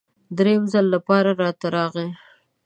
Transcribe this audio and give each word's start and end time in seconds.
دریم 0.37 0.63
ځل 0.73 0.85
لپاره 0.95 1.29
راته 1.43 1.67
راغی. 1.75 2.09